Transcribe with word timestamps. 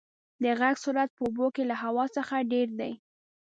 د 0.43 0.45
غږ 0.59 0.75
سرعت 0.83 1.09
په 1.15 1.21
اوبو 1.27 1.47
کې 1.55 1.63
له 1.69 1.75
هوا 1.83 2.05
څخه 2.17 2.35
ډېر 2.51 2.67
دی. 2.79 2.91